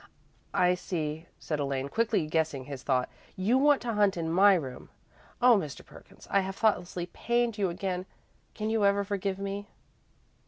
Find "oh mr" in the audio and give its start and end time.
5.43-5.85